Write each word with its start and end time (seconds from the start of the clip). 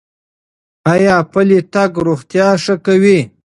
ایا 0.93 1.15
پلی 1.31 1.59
تګ 1.73 1.91
روغتیا 2.07 2.47
ښه 2.63 2.75
کوي؟ 2.85 3.19